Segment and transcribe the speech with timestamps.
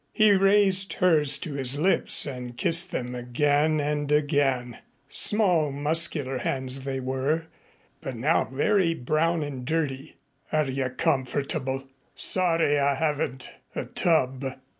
[0.13, 6.79] He raised hers to his lips and kissed them again and again: small, muscular hands
[6.85, 7.45] they were,
[8.01, 10.15] but now very brown and dirty.
[10.51, 11.83] "Are you comfortable?
[12.15, 14.43] Sorry I haven't a tub."